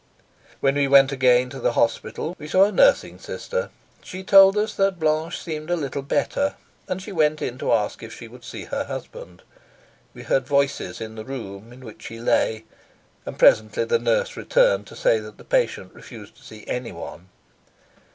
[0.61, 3.69] When we went again to the hospital we saw a nursing sister.
[4.01, 6.55] She told us that Blanche seemed a little better,
[6.87, 9.43] and she went in to ask if she would see her husband.
[10.15, 12.63] We heard voices in the room in which she lay,
[13.27, 17.29] and presently the nurse returned to say that the patient refused to see anyone.